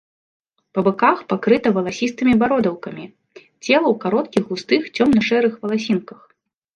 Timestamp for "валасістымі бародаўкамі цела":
1.75-3.87